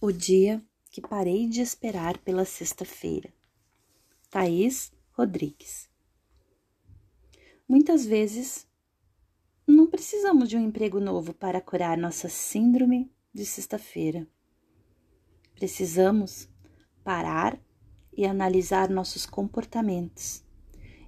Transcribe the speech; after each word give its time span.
O 0.00 0.10
dia 0.10 0.62
que 0.90 1.00
parei 1.00 1.48
de 1.48 1.60
esperar 1.60 2.18
pela 2.18 2.44
sexta-feira. 2.44 3.32
Thaís 4.28 4.92
Rodrigues. 5.12 5.88
Muitas 7.66 8.04
vezes 8.04 8.66
não 9.66 9.86
precisamos 9.86 10.48
de 10.48 10.56
um 10.56 10.60
emprego 10.60 11.00
novo 11.00 11.32
para 11.32 11.60
curar 11.60 11.96
nossa 11.96 12.28
síndrome 12.28 13.10
de 13.32 13.46
sexta-feira. 13.46 14.28
Precisamos 15.54 16.48
parar 17.02 17.58
e 18.16 18.26
analisar 18.26 18.90
nossos 18.90 19.24
comportamentos 19.24 20.44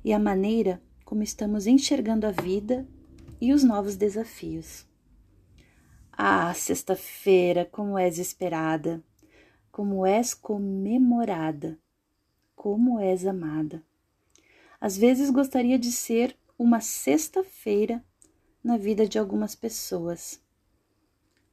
e 0.04 0.12
a 0.12 0.18
maneira 0.18 0.80
como 1.04 1.22
estamos 1.22 1.66
enxergando 1.66 2.26
a 2.26 2.30
vida 2.30 2.88
e 3.40 3.52
os 3.52 3.62
novos 3.62 3.96
desafios. 3.96 4.86
Ah, 6.18 6.54
sexta-feira, 6.54 7.66
como 7.66 7.98
és 7.98 8.18
esperada, 8.18 9.04
como 9.70 10.06
és 10.06 10.32
comemorada, 10.32 11.78
como 12.54 12.98
és 12.98 13.26
amada. 13.26 13.84
Às 14.80 14.96
vezes 14.96 15.28
gostaria 15.28 15.78
de 15.78 15.92
ser 15.92 16.34
uma 16.58 16.80
sexta-feira 16.80 18.02
na 18.64 18.78
vida 18.78 19.06
de 19.06 19.18
algumas 19.18 19.54
pessoas, 19.54 20.42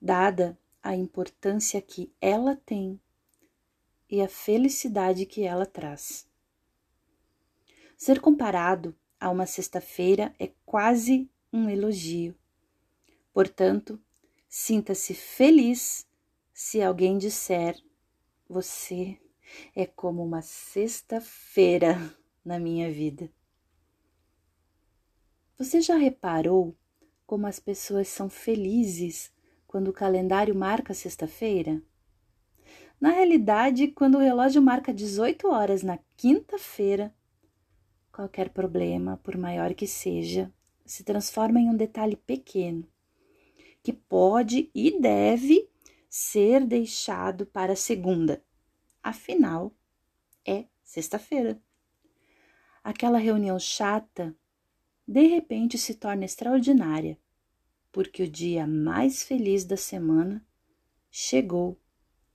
dada 0.01 0.57
a 0.81 0.95
importância 0.95 1.81
que 1.81 2.09
ela 2.21 2.55
tem 2.55 2.97
e 4.09 4.21
a 4.21 4.29
felicidade 4.29 5.25
que 5.25 5.43
ela 5.43 5.65
traz. 5.65 6.25
Ser 7.97 8.21
comparado 8.21 8.95
a 9.19 9.29
uma 9.29 9.45
sexta-feira 9.45 10.33
é 10.39 10.51
quase 10.65 11.29
um 11.51 11.69
elogio. 11.69 12.33
Portanto, 13.33 13.99
Sinta-se 14.55 15.15
feliz 15.15 16.07
se 16.53 16.79
alguém 16.79 17.17
disser: 17.17 17.75
Você 18.47 19.19
é 19.75 19.87
como 19.87 20.23
uma 20.23 20.43
sexta-feira 20.43 21.97
na 22.45 22.59
minha 22.59 22.91
vida. 22.91 23.31
Você 25.57 25.81
já 25.81 25.95
reparou 25.97 26.77
como 27.25 27.47
as 27.47 27.59
pessoas 27.59 28.07
são 28.09 28.29
felizes 28.29 29.33
quando 29.65 29.87
o 29.87 29.93
calendário 29.93 30.53
marca 30.53 30.93
sexta-feira? 30.93 31.81
Na 33.01 33.09
realidade, 33.09 33.87
quando 33.87 34.19
o 34.19 34.21
relógio 34.21 34.61
marca 34.61 34.93
18 34.93 35.47
horas 35.47 35.81
na 35.81 35.97
quinta-feira, 36.15 37.11
qualquer 38.11 38.49
problema, 38.49 39.19
por 39.23 39.35
maior 39.35 39.73
que 39.73 39.87
seja, 39.87 40.53
se 40.85 41.03
transforma 41.03 41.59
em 41.59 41.71
um 41.71 41.75
detalhe 41.75 42.15
pequeno 42.15 42.92
que 43.83 43.91
pode 43.91 44.71
e 44.73 44.99
deve 44.99 45.69
ser 46.09 46.65
deixado 46.65 47.45
para 47.45 47.75
segunda. 47.75 48.41
Afinal, 49.03 49.75
é 50.45 50.65
sexta-feira. 50.81 51.61
Aquela 52.81 53.17
reunião 53.17 53.59
chata 53.59 54.35
de 55.05 55.27
repente 55.27 55.77
se 55.77 55.95
torna 55.95 56.23
extraordinária, 56.23 57.19
porque 57.91 58.23
o 58.23 58.29
dia 58.29 58.65
mais 58.65 59.21
feliz 59.21 59.65
da 59.65 59.75
semana 59.75 60.45
chegou, 61.11 61.77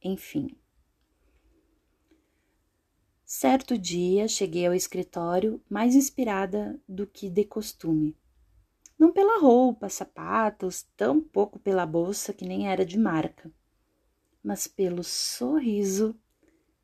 enfim. 0.03 0.51
Certo 3.25 3.79
dia 3.79 4.29
cheguei 4.29 4.67
ao 4.67 4.75
escritório 4.75 5.63
mais 5.69 5.95
inspirada 5.95 6.79
do 6.87 7.07
que 7.07 7.31
de 7.31 7.45
costume 7.45 8.15
não 8.99 9.13
pela 9.13 9.41
roupa, 9.41 9.89
sapatos, 9.89 10.83
tão 10.97 11.21
pouco 11.21 11.59
pela 11.59 11.87
bolsa 11.87 12.33
que 12.33 12.45
nem 12.45 12.69
era 12.69 12.85
de 12.85 12.99
marca, 12.99 13.51
mas 14.43 14.67
pelo 14.67 15.05
sorriso 15.05 16.19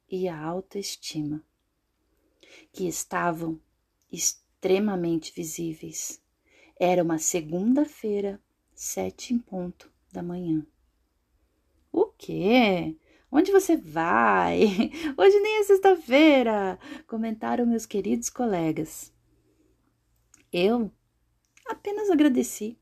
e 0.09 0.29
a 0.29 0.39
autoestima, 0.41 1.43
que 2.73 2.87
estavam 2.87 3.61
extremamente 4.13 5.33
visíveis. 5.35 6.23
Era 6.79 7.03
uma 7.03 7.19
segunda-feira, 7.19 8.41
sete 8.75 9.35
em 9.35 9.39
ponto 9.39 9.91
da 10.13 10.23
manhã. 10.23 10.65
O 11.91 12.07
quê? 12.07 12.97
Onde 13.31 13.51
você 13.51 13.77
vai? 13.77 14.61
Hoje 15.19 15.41
nem 15.41 15.59
é 15.59 15.65
sexta-feira, 15.65 16.79
comentaram 17.09 17.67
meus 17.67 17.87
queridos 17.87 18.31
colegas. 18.31 19.13
Eu 20.53 20.93
Apenas 21.65 22.11
agradeci. 22.11 22.79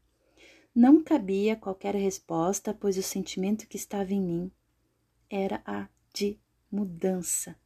Não 0.74 1.02
cabia 1.02 1.54
qualquer 1.54 1.94
resposta, 1.94 2.72
pois 2.72 2.96
o 2.96 3.02
sentimento 3.02 3.66
que 3.68 3.76
estava 3.76 4.12
em 4.12 4.20
mim 4.20 4.52
era 5.28 5.62
a 5.66 5.88
de 6.12 6.38
mudança. 6.70 7.56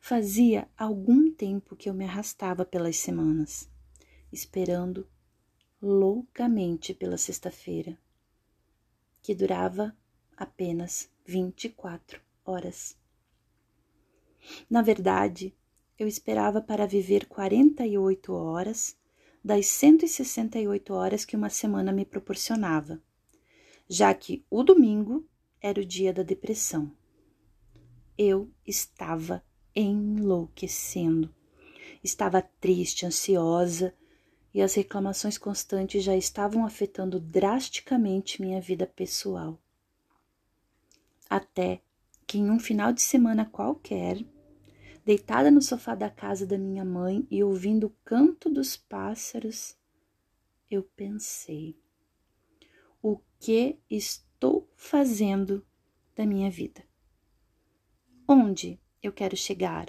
Fazia 0.00 0.68
algum 0.76 1.30
tempo 1.32 1.76
que 1.76 1.88
eu 1.88 1.94
me 1.94 2.04
arrastava 2.04 2.64
pelas 2.64 2.96
semanas, 2.96 3.70
esperando 4.32 5.08
loucamente 5.80 6.94
pela 6.94 7.18
sexta-feira, 7.18 7.98
que 9.22 9.34
durava 9.34 9.96
apenas 10.36 11.10
24 11.24 12.20
horas. 12.44 12.96
Na 14.70 14.80
verdade, 14.80 15.54
eu 15.98 16.06
esperava 16.06 16.60
para 16.60 16.86
viver 16.86 17.26
48 17.26 18.32
horas 18.32 18.96
das 19.46 19.66
168 19.66 20.92
horas 20.92 21.24
que 21.24 21.36
uma 21.36 21.48
semana 21.48 21.92
me 21.92 22.04
proporcionava, 22.04 23.00
já 23.88 24.12
que 24.12 24.44
o 24.50 24.64
domingo 24.64 25.24
era 25.62 25.80
o 25.80 25.84
dia 25.84 26.12
da 26.12 26.24
depressão. 26.24 26.90
Eu 28.18 28.50
estava 28.66 29.40
enlouquecendo. 29.72 31.32
Estava 32.02 32.42
triste, 32.42 33.06
ansiosa 33.06 33.94
e 34.52 34.60
as 34.60 34.74
reclamações 34.74 35.38
constantes 35.38 36.02
já 36.02 36.16
estavam 36.16 36.66
afetando 36.66 37.20
drasticamente 37.20 38.42
minha 38.42 38.60
vida 38.60 38.84
pessoal. 38.84 39.62
Até 41.30 41.80
que 42.26 42.36
em 42.38 42.50
um 42.50 42.58
final 42.58 42.92
de 42.92 43.00
semana 43.00 43.44
qualquer, 43.44 44.24
deitada 45.06 45.52
no 45.52 45.62
sofá 45.62 45.94
da 45.94 46.10
casa 46.10 46.44
da 46.44 46.58
minha 46.58 46.84
mãe 46.84 47.24
e 47.30 47.44
ouvindo 47.44 47.86
o 47.86 47.96
canto 48.04 48.50
dos 48.50 48.76
pássaros, 48.76 49.78
eu 50.68 50.82
pensei: 50.82 51.78
o 53.00 53.20
que 53.38 53.78
estou 53.88 54.68
fazendo 54.74 55.64
da 56.16 56.26
minha 56.26 56.50
vida? 56.50 56.82
Onde 58.26 58.80
eu 59.00 59.12
quero 59.12 59.36
chegar? 59.36 59.86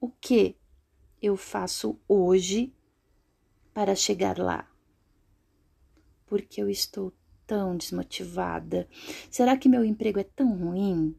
O 0.00 0.10
que 0.10 0.56
eu 1.22 1.36
faço 1.36 1.96
hoje 2.08 2.74
para 3.72 3.94
chegar 3.94 4.38
lá? 4.38 4.68
Porque 6.26 6.60
eu 6.60 6.68
estou 6.68 7.12
tão 7.46 7.76
desmotivada. 7.76 8.88
Será 9.30 9.56
que 9.56 9.68
meu 9.68 9.84
emprego 9.84 10.18
é 10.18 10.24
tão 10.24 10.58
ruim? 10.58 11.16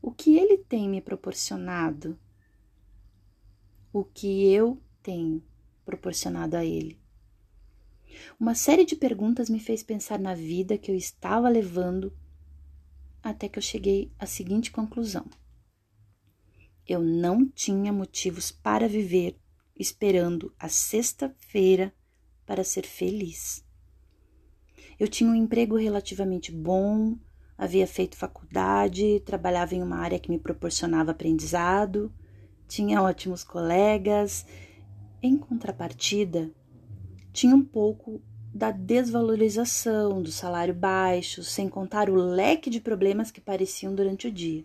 O 0.00 0.12
que 0.12 0.36
ele 0.36 0.58
tem 0.58 0.88
me 0.88 1.00
proporcionado, 1.00 2.18
o 3.92 4.04
que 4.04 4.52
eu 4.52 4.80
tenho 5.02 5.42
proporcionado 5.84 6.56
a 6.56 6.64
ele. 6.64 7.00
Uma 8.38 8.54
série 8.54 8.84
de 8.84 8.96
perguntas 8.96 9.48
me 9.48 9.60
fez 9.60 9.82
pensar 9.82 10.18
na 10.18 10.34
vida 10.34 10.78
que 10.78 10.90
eu 10.90 10.96
estava 10.96 11.48
levando 11.48 12.12
até 13.22 13.48
que 13.48 13.58
eu 13.58 13.62
cheguei 13.62 14.12
à 14.18 14.26
seguinte 14.26 14.70
conclusão: 14.70 15.26
eu 16.86 17.02
não 17.02 17.46
tinha 17.46 17.92
motivos 17.92 18.50
para 18.50 18.88
viver 18.88 19.38
esperando 19.78 20.52
a 20.58 20.68
sexta-feira 20.68 21.94
para 22.46 22.64
ser 22.64 22.84
feliz. 22.86 23.64
Eu 24.98 25.06
tinha 25.06 25.30
um 25.30 25.34
emprego 25.34 25.76
relativamente 25.76 26.50
bom, 26.50 27.16
Havia 27.58 27.88
feito 27.88 28.16
faculdade, 28.16 29.20
trabalhava 29.26 29.74
em 29.74 29.82
uma 29.82 29.96
área 29.96 30.20
que 30.20 30.30
me 30.30 30.38
proporcionava 30.38 31.10
aprendizado, 31.10 32.12
tinha 32.68 33.02
ótimos 33.02 33.42
colegas. 33.42 34.46
Em 35.20 35.36
contrapartida, 35.36 36.52
tinha 37.32 37.56
um 37.56 37.64
pouco 37.64 38.22
da 38.54 38.70
desvalorização, 38.70 40.22
do 40.22 40.30
salário 40.30 40.72
baixo, 40.72 41.42
sem 41.42 41.68
contar 41.68 42.08
o 42.08 42.14
leque 42.14 42.70
de 42.70 42.80
problemas 42.80 43.32
que 43.32 43.40
pareciam 43.40 43.92
durante 43.92 44.28
o 44.28 44.32
dia. 44.32 44.64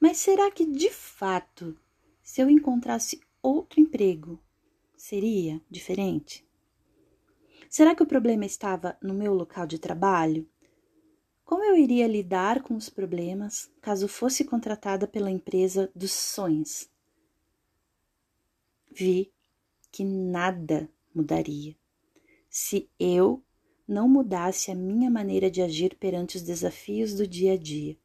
Mas 0.00 0.16
será 0.16 0.50
que 0.50 0.64
de 0.64 0.90
fato, 0.90 1.76
se 2.22 2.40
eu 2.40 2.48
encontrasse 2.48 3.20
outro 3.42 3.80
emprego, 3.80 4.40
seria 4.96 5.60
diferente? 5.70 6.47
Será 7.68 7.94
que 7.94 8.02
o 8.02 8.06
problema 8.06 8.46
estava 8.46 8.96
no 9.02 9.12
meu 9.12 9.34
local 9.34 9.66
de 9.66 9.78
trabalho? 9.78 10.48
Como 11.44 11.62
eu 11.64 11.76
iria 11.76 12.06
lidar 12.06 12.62
com 12.62 12.74
os 12.74 12.88
problemas 12.88 13.70
caso 13.80 14.08
fosse 14.08 14.44
contratada 14.44 15.06
pela 15.06 15.30
empresa 15.30 15.90
dos 15.94 16.12
sonhos? 16.12 16.88
Vi 18.90 19.32
que 19.90 20.02
nada 20.04 20.90
mudaria 21.14 21.76
se 22.48 22.90
eu 22.98 23.44
não 23.86 24.08
mudasse 24.08 24.70
a 24.70 24.74
minha 24.74 25.10
maneira 25.10 25.50
de 25.50 25.62
agir 25.62 25.96
perante 25.96 26.36
os 26.36 26.42
desafios 26.42 27.14
do 27.14 27.26
dia 27.26 27.52
a 27.52 27.56
dia. 27.56 27.96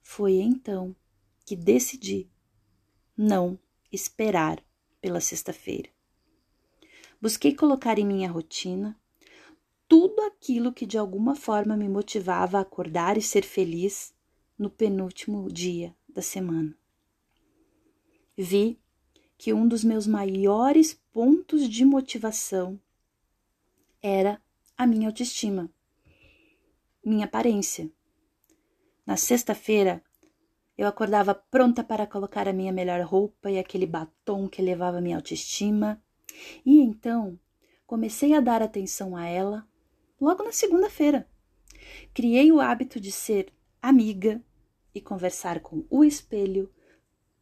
Foi 0.00 0.34
então 0.34 0.94
que 1.44 1.56
decidi 1.56 2.28
não 3.16 3.58
esperar 3.90 4.62
pela 5.00 5.20
sexta-feira. 5.20 5.88
Busquei 7.22 7.54
colocar 7.54 8.00
em 8.00 8.04
minha 8.04 8.28
rotina 8.28 8.98
tudo 9.86 10.22
aquilo 10.22 10.72
que 10.72 10.84
de 10.84 10.98
alguma 10.98 11.36
forma 11.36 11.76
me 11.76 11.88
motivava 11.88 12.58
a 12.58 12.62
acordar 12.62 13.16
e 13.16 13.22
ser 13.22 13.44
feliz 13.44 14.12
no 14.58 14.68
penúltimo 14.68 15.48
dia 15.48 15.94
da 16.08 16.20
semana. 16.20 16.76
Vi 18.36 18.76
que 19.38 19.52
um 19.52 19.68
dos 19.68 19.84
meus 19.84 20.04
maiores 20.04 21.00
pontos 21.12 21.68
de 21.68 21.84
motivação 21.84 22.76
era 24.02 24.42
a 24.76 24.84
minha 24.84 25.06
autoestima, 25.06 25.70
minha 27.04 27.26
aparência. 27.26 27.88
Na 29.06 29.16
sexta-feira, 29.16 30.02
eu 30.76 30.88
acordava 30.88 31.36
pronta 31.36 31.84
para 31.84 32.04
colocar 32.04 32.48
a 32.48 32.52
minha 32.52 32.72
melhor 32.72 33.00
roupa 33.02 33.48
e 33.48 33.60
aquele 33.60 33.86
batom 33.86 34.48
que 34.48 34.60
elevava 34.60 35.00
minha 35.00 35.14
autoestima, 35.14 36.02
e 36.64 36.78
então 36.78 37.38
comecei 37.86 38.34
a 38.34 38.40
dar 38.40 38.62
atenção 38.62 39.16
a 39.16 39.26
ela 39.26 39.66
logo 40.20 40.42
na 40.42 40.52
segunda-feira. 40.52 41.28
Criei 42.14 42.50
o 42.52 42.60
hábito 42.60 43.00
de 43.00 43.10
ser 43.10 43.52
amiga 43.80 44.42
e 44.94 45.00
conversar 45.00 45.60
com 45.60 45.84
o 45.90 46.04
espelho 46.04 46.70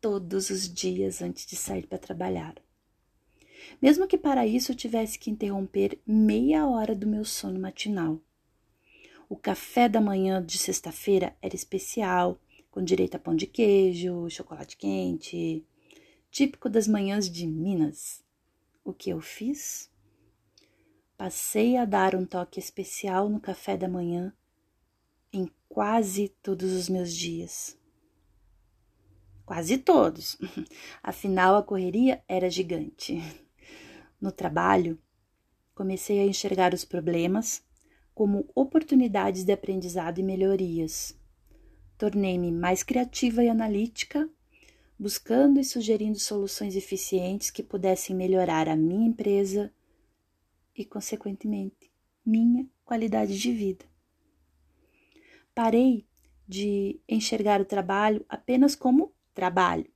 todos 0.00 0.50
os 0.50 0.72
dias 0.72 1.20
antes 1.20 1.46
de 1.46 1.56
sair 1.56 1.86
para 1.86 1.98
trabalhar. 1.98 2.54
Mesmo 3.80 4.06
que 4.06 4.16
para 4.16 4.46
isso 4.46 4.72
eu 4.72 4.76
tivesse 4.76 5.18
que 5.18 5.30
interromper 5.30 6.00
meia 6.06 6.66
hora 6.66 6.94
do 6.94 7.06
meu 7.06 7.24
sono 7.24 7.60
matinal. 7.60 8.18
O 9.28 9.36
café 9.36 9.88
da 9.88 10.00
manhã 10.00 10.44
de 10.44 10.58
sexta-feira 10.58 11.36
era 11.40 11.54
especial, 11.54 12.40
com 12.70 12.82
direito 12.82 13.16
a 13.16 13.18
pão 13.18 13.36
de 13.36 13.46
queijo, 13.46 14.28
chocolate 14.30 14.76
quente, 14.76 15.64
típico 16.30 16.68
das 16.68 16.88
manhãs 16.88 17.30
de 17.30 17.46
Minas. 17.46 18.24
O 18.82 18.92
que 18.92 19.10
eu 19.10 19.20
fiz? 19.20 19.90
Passei 21.16 21.76
a 21.76 21.84
dar 21.84 22.14
um 22.14 22.24
toque 22.24 22.58
especial 22.58 23.28
no 23.28 23.40
café 23.40 23.76
da 23.76 23.88
manhã 23.88 24.32
em 25.32 25.50
quase 25.68 26.28
todos 26.42 26.72
os 26.72 26.88
meus 26.88 27.14
dias. 27.14 27.78
Quase 29.44 29.78
todos. 29.78 30.38
Afinal, 31.02 31.56
a 31.56 31.62
correria 31.62 32.22
era 32.26 32.48
gigante. 32.48 33.20
No 34.20 34.32
trabalho, 34.32 34.98
comecei 35.74 36.20
a 36.20 36.26
enxergar 36.26 36.72
os 36.72 36.84
problemas 36.84 37.62
como 38.14 38.48
oportunidades 38.54 39.44
de 39.44 39.52
aprendizado 39.52 40.18
e 40.18 40.22
melhorias. 40.22 41.18
Tornei-me 41.98 42.52
mais 42.52 42.82
criativa 42.82 43.42
e 43.42 43.48
analítica, 43.48 44.28
buscando 45.00 45.58
e 45.58 45.64
sugerindo 45.64 46.18
soluções 46.18 46.76
eficientes 46.76 47.50
que 47.50 47.62
pudessem 47.62 48.14
melhorar 48.14 48.68
a 48.68 48.76
minha 48.76 49.08
empresa 49.08 49.72
e, 50.76 50.84
consequentemente, 50.84 51.90
minha 52.22 52.68
qualidade 52.84 53.40
de 53.40 53.50
vida. 53.50 53.86
Parei 55.54 56.06
de 56.46 57.00
enxergar 57.08 57.62
o 57.62 57.64
trabalho 57.64 58.26
apenas 58.28 58.74
como 58.74 59.14
trabalho. 59.32 59.90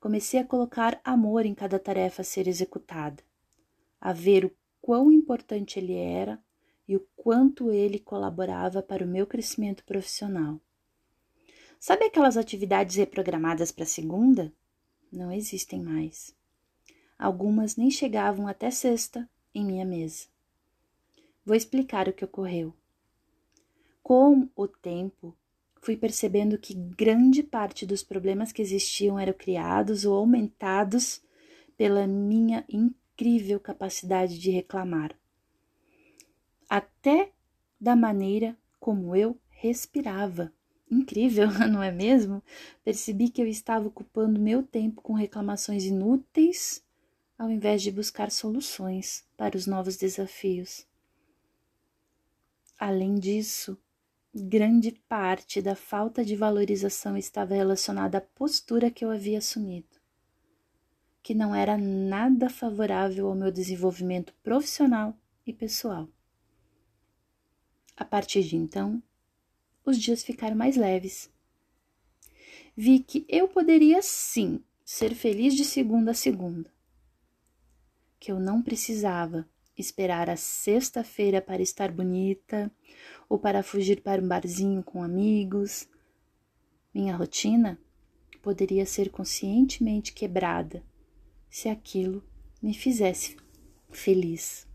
Comecei 0.00 0.40
a 0.40 0.44
colocar 0.44 0.98
amor 1.04 1.44
em 1.44 1.54
cada 1.54 1.78
tarefa 1.78 2.22
a 2.22 2.24
ser 2.24 2.48
executada, 2.48 3.22
a 4.00 4.10
ver 4.10 4.46
o 4.46 4.56
quão 4.80 5.12
importante 5.12 5.78
ele 5.78 5.96
era 5.96 6.42
e 6.88 6.96
o 6.96 7.06
quanto 7.14 7.70
ele 7.70 7.98
colaborava 7.98 8.82
para 8.82 9.04
o 9.04 9.08
meu 9.08 9.26
crescimento 9.26 9.84
profissional. 9.84 10.58
Sabe 11.86 12.06
aquelas 12.06 12.36
atividades 12.36 12.96
reprogramadas 12.96 13.70
para 13.70 13.86
segunda? 13.86 14.52
Não 15.12 15.30
existem 15.30 15.80
mais. 15.80 16.34
Algumas 17.16 17.76
nem 17.76 17.92
chegavam 17.92 18.48
até 18.48 18.72
sexta 18.72 19.30
em 19.54 19.64
minha 19.64 19.84
mesa. 19.84 20.26
Vou 21.44 21.54
explicar 21.54 22.08
o 22.08 22.12
que 22.12 22.24
ocorreu. 22.24 22.74
Com 24.02 24.48
o 24.56 24.66
tempo, 24.66 25.32
fui 25.80 25.96
percebendo 25.96 26.58
que 26.58 26.74
grande 26.74 27.40
parte 27.40 27.86
dos 27.86 28.02
problemas 28.02 28.50
que 28.50 28.62
existiam 28.62 29.16
eram 29.16 29.32
criados 29.32 30.04
ou 30.04 30.16
aumentados 30.16 31.22
pela 31.76 32.04
minha 32.04 32.64
incrível 32.68 33.60
capacidade 33.60 34.40
de 34.40 34.50
reclamar 34.50 35.16
até 36.68 37.30
da 37.80 37.94
maneira 37.94 38.58
como 38.80 39.14
eu 39.14 39.38
respirava. 39.50 40.52
Incrível, 40.90 41.48
não 41.70 41.82
é 41.82 41.90
mesmo? 41.90 42.42
Percebi 42.84 43.28
que 43.28 43.42
eu 43.42 43.46
estava 43.46 43.88
ocupando 43.88 44.40
meu 44.40 44.62
tempo 44.62 45.02
com 45.02 45.12
reclamações 45.12 45.84
inúteis 45.84 46.84
ao 47.38 47.50
invés 47.50 47.82
de 47.82 47.90
buscar 47.90 48.30
soluções 48.30 49.24
para 49.36 49.56
os 49.56 49.66
novos 49.66 49.96
desafios. 49.96 50.86
Além 52.78 53.14
disso, 53.14 53.78
grande 54.34 54.92
parte 55.08 55.60
da 55.60 55.74
falta 55.74 56.24
de 56.24 56.34
valorização 56.34 57.16
estava 57.16 57.54
relacionada 57.54 58.18
à 58.18 58.20
postura 58.20 58.90
que 58.90 59.04
eu 59.04 59.10
havia 59.10 59.38
assumido, 59.38 59.88
que 61.22 61.34
não 61.34 61.54
era 61.54 61.76
nada 61.76 62.48
favorável 62.48 63.28
ao 63.28 63.34
meu 63.34 63.50
desenvolvimento 63.50 64.34
profissional 64.42 65.14
e 65.46 65.52
pessoal. 65.52 66.08
A 67.96 68.04
partir 68.04 68.42
de 68.42 68.56
então, 68.56 69.02
os 69.86 69.98
dias 69.98 70.22
ficaram 70.22 70.56
mais 70.56 70.76
leves. 70.76 71.30
Vi 72.76 72.98
que 72.98 73.24
eu 73.28 73.48
poderia 73.48 74.02
sim 74.02 74.60
ser 74.84 75.14
feliz 75.14 75.54
de 75.54 75.64
segunda 75.64 76.10
a 76.10 76.14
segunda. 76.14 76.70
Que 78.18 78.32
eu 78.32 78.40
não 78.40 78.60
precisava 78.60 79.48
esperar 79.78 80.28
a 80.28 80.36
sexta-feira 80.36 81.40
para 81.40 81.62
estar 81.62 81.92
bonita 81.92 82.70
ou 83.28 83.38
para 83.38 83.62
fugir 83.62 84.02
para 84.02 84.20
um 84.20 84.28
barzinho 84.28 84.82
com 84.82 85.02
amigos. 85.02 85.88
Minha 86.92 87.16
rotina 87.16 87.78
poderia 88.42 88.86
ser 88.86 89.10
conscientemente 89.10 90.12
quebrada 90.12 90.82
se 91.48 91.68
aquilo 91.68 92.22
me 92.62 92.74
fizesse 92.74 93.36
feliz. 93.90 94.66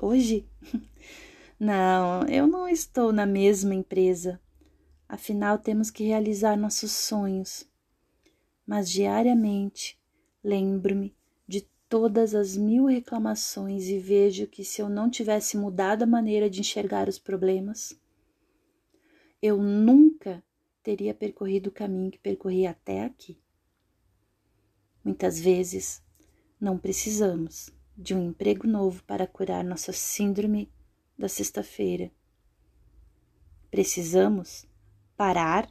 Hoje 0.00 0.46
Não, 1.58 2.22
eu 2.28 2.46
não 2.46 2.68
estou 2.68 3.12
na 3.12 3.26
mesma 3.26 3.74
empresa. 3.74 4.40
Afinal, 5.08 5.58
temos 5.58 5.90
que 5.90 6.04
realizar 6.04 6.56
nossos 6.56 6.92
sonhos. 6.92 7.68
Mas 8.64 8.88
diariamente 8.88 9.98
lembro-me 10.44 11.16
de 11.48 11.68
todas 11.88 12.34
as 12.34 12.56
mil 12.56 12.84
reclamações 12.86 13.88
e 13.88 13.98
vejo 13.98 14.46
que 14.46 14.64
se 14.64 14.80
eu 14.80 14.88
não 14.88 15.10
tivesse 15.10 15.56
mudado 15.56 16.02
a 16.02 16.06
maneira 16.06 16.48
de 16.48 16.60
enxergar 16.60 17.08
os 17.08 17.18
problemas, 17.18 17.98
eu 19.42 19.60
nunca 19.60 20.44
teria 20.82 21.12
percorrido 21.12 21.70
o 21.70 21.72
caminho 21.72 22.10
que 22.10 22.18
percorri 22.18 22.66
até 22.66 23.04
aqui. 23.04 23.36
Muitas 25.02 25.40
vezes 25.40 26.02
não 26.60 26.78
precisamos 26.78 27.70
de 27.96 28.14
um 28.14 28.28
emprego 28.28 28.66
novo 28.66 29.02
para 29.04 29.26
curar 29.26 29.64
nossa 29.64 29.92
síndrome 29.92 30.70
da 31.18 31.28
sexta-feira. 31.28 32.10
Precisamos 33.70 34.66
parar 35.16 35.68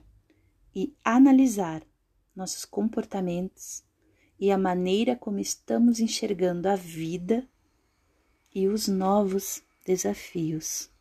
e 0.76 0.94
analisar 1.04 1.82
nossos 2.36 2.66
comportamentos 2.66 3.84
e 4.40 4.52
a 4.52 4.58
maneira 4.58 5.16
como 5.16 5.40
estamos 5.40 6.00
enxergando 6.00 6.68
a 6.68 6.76
vida 6.76 7.48
e 8.54 8.68
os 8.68 8.88
novos 8.88 9.64
desafios. 9.86 10.92